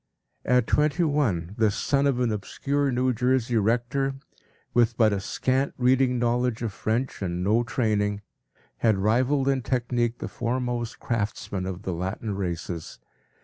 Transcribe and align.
”At 0.45 0.65
twenty 0.65 1.03
one 1.03 1.53
this 1.59 1.75
son 1.75 2.07
of 2.07 2.19
an 2.19 2.31
obscure 2.31 2.91
New 2.91 3.13
Jersey 3.13 3.57
rector, 3.57 4.15
with 4.73 4.97
but 4.97 5.13
a 5.13 5.19
scant 5.19 5.75
reading 5.77 6.17
knowledge 6.17 6.63
of 6.63 6.73
French 6.73 7.21
and 7.21 7.43
no 7.43 7.61
training, 7.61 8.21
had 8.77 8.97
rivaled 8.97 9.47
in 9.47 9.61
technique 9.61 10.17
the 10.17 10.27
foremost 10.27 10.99
craftsmen 10.99 11.67
of 11.67 11.83
the 11.83 11.93
Latin 11.93 12.33
races. 12.35 12.97